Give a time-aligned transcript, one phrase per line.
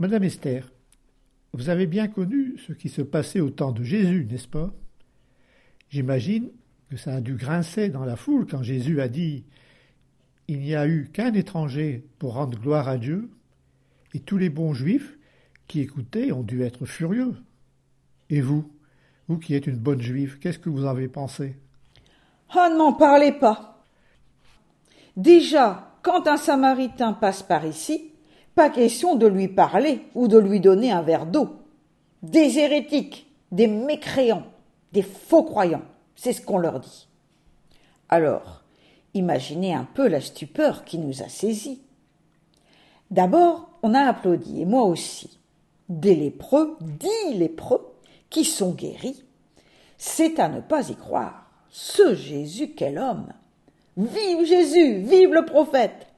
[0.00, 0.70] Madame Esther,
[1.52, 4.72] vous avez bien connu ce qui se passait au temps de Jésus, n'est-ce pas?
[5.90, 6.50] J'imagine
[6.88, 9.44] que ça a dû grincer dans la foule quand Jésus a dit
[10.46, 13.28] Il n'y a eu qu'un étranger pour rendre gloire à Dieu,
[14.14, 15.18] et tous les bons juifs
[15.66, 17.34] qui écoutaient ont dû être furieux.
[18.30, 18.70] Et vous,
[19.26, 21.56] vous qui êtes une bonne juive, qu'est-ce que vous avez pensé?
[22.54, 23.82] Oh, ne m'en parlez pas.
[25.16, 28.12] Déjà, quand un samaritain passe par ici,
[28.58, 31.50] pas question de lui parler ou de lui donner un verre d'eau.
[32.24, 34.42] Des hérétiques, des mécréants,
[34.90, 35.84] des faux croyants,
[36.16, 37.06] c'est ce qu'on leur dit.
[38.08, 38.64] Alors,
[39.14, 41.80] imaginez un peu la stupeur qui nous a saisis.
[43.12, 45.38] D'abord, on a applaudi, et moi aussi.
[45.88, 47.94] Des lépreux, dix lépreux,
[48.28, 49.22] qui sont guéris.
[49.98, 51.48] C'est à ne pas y croire.
[51.68, 53.32] Ce Jésus, quel homme
[53.96, 56.08] Vive Jésus Vive le prophète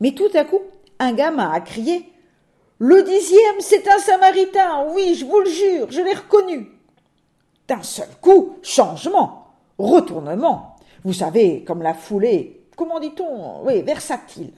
[0.00, 0.58] Mais tout à coup,
[0.98, 2.10] un gamin a crié
[2.78, 6.70] Le dixième, c'est un samaritain Oui, je vous le jure, je l'ai reconnu
[7.68, 10.76] D'un seul coup, changement, retournement.
[11.04, 14.52] Vous savez, comme la foulée, comment dit-on Oui, versatile.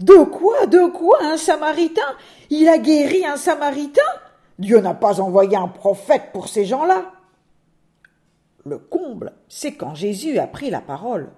[0.00, 2.16] De quoi De quoi Un samaritain?
[2.50, 4.00] Il a guéri un samaritain?
[4.58, 7.12] Dieu n'a pas envoyé un prophète pour ces gens-là.
[8.64, 11.30] Le comble, c'est quand Jésus a pris la parole.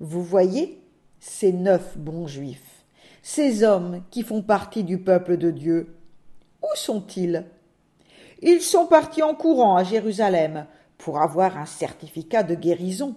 [0.00, 0.83] Vous voyez,
[1.26, 2.84] ces neuf bons juifs,
[3.22, 5.96] ces hommes qui font partie du peuple de Dieu,
[6.62, 7.46] où sont-ils?
[8.42, 10.66] Ils sont partis en courant à Jérusalem
[10.98, 13.16] pour avoir un certificat de guérison.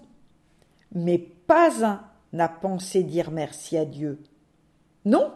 [0.96, 4.24] Mais pas un n'a pensé dire merci à Dieu.
[5.04, 5.34] Non,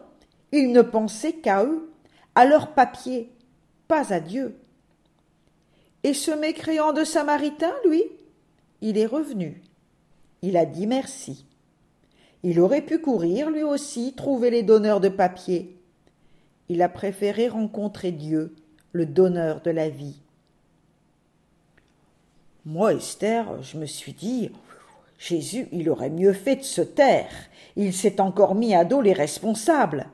[0.50, 1.92] ils ne pensaient qu'à eux,
[2.34, 3.30] à leurs papiers,
[3.86, 4.58] pas à Dieu.
[6.04, 8.02] Et ce mécréant de Samaritain, lui,
[8.80, 9.60] il est revenu.
[10.40, 11.44] Il a dit merci.
[12.42, 15.78] Il aurait pu courir, lui aussi, trouver les donneurs de papier.
[16.68, 18.54] Il a préféré rencontrer Dieu,
[18.92, 20.20] le donneur de la vie.
[22.64, 24.50] Moi, Esther, je me suis dit,
[25.18, 27.30] Jésus, il aurait mieux fait de se taire.
[27.76, 30.06] Il s'est encore mis à dos les responsables.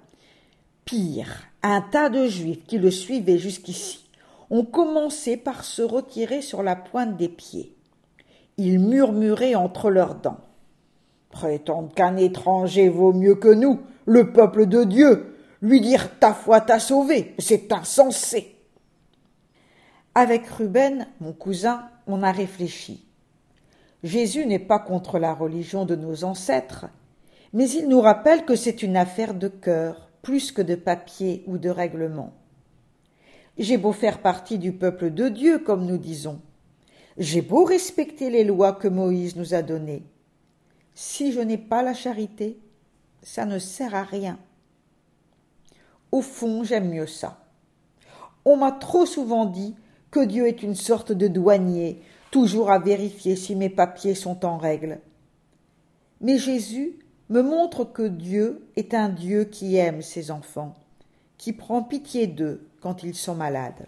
[0.85, 4.05] Pire, un tas de juifs qui le suivaient jusqu'ici
[4.51, 7.75] ont commencé par se retirer sur la pointe des pieds.
[8.57, 10.41] Ils murmuraient entre leurs dents.
[11.39, 16.61] Prétendre qu'un étranger vaut mieux que nous, le peuple de Dieu, lui dire ta foi
[16.61, 18.57] t'a sauvé, c'est insensé.
[20.17, 23.07] Avec Ruben, mon cousin, on a réfléchi.
[24.03, 26.87] Jésus n'est pas contre la religion de nos ancêtres,
[27.53, 31.57] mais il nous rappelle que c'est une affaire de cœur, plus que de papier ou
[31.57, 32.33] de règlement.
[33.59, 36.41] J'ai beau faire partie du peuple de Dieu, comme nous disons.
[37.17, 40.03] J'ai beau respecter les lois que Moïse nous a données.
[41.01, 42.59] Si je n'ai pas la charité,
[43.23, 44.37] ça ne sert à rien.
[46.11, 47.39] Au fond, j'aime mieux ça.
[48.45, 49.77] On m'a trop souvent dit
[50.11, 54.59] que Dieu est une sorte de douanier, toujours à vérifier si mes papiers sont en
[54.59, 54.99] règle.
[56.21, 56.99] Mais Jésus
[57.29, 60.75] me montre que Dieu est un Dieu qui aime ses enfants,
[61.37, 63.87] qui prend pitié d'eux quand ils sont malades.